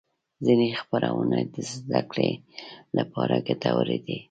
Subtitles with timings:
[0.45, 2.31] ځینې خپرونې د زدهکړې
[2.97, 4.17] لپاره ګټورې دي.